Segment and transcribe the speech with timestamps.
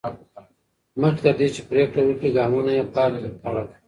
[1.01, 3.67] مخکې تر دې چې پرېکړه وکړي، ګامونه یې پارک ته لاړل.